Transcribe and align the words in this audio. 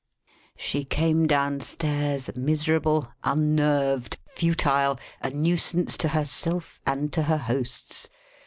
She 0.57 0.83
came 0.83 1.27
downstairs 1.27 2.31
miserable, 2.35 3.09
unnerved, 3.23 4.17
futile, 4.25 4.97
a 5.21 5.29
nuisance 5.29 5.95
to 5.97 6.07
herself 6.07 6.81
and 6.87 7.13
to 7.13 7.21
her 7.21 7.37
hosts. 7.37 8.09